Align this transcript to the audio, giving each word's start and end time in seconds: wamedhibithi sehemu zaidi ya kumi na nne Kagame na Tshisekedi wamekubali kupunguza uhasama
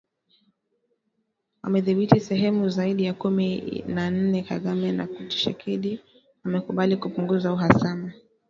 wamedhibithi 1.63 2.19
sehemu 2.19 2.69
zaidi 2.69 3.03
ya 3.05 3.13
kumi 3.13 3.47
na 3.87 4.11
nne 4.11 4.41
Kagame 4.43 4.91
na 4.91 5.07
Tshisekedi 5.07 5.99
wamekubali 6.45 6.97
kupunguza 6.97 7.53
uhasama 7.53 8.13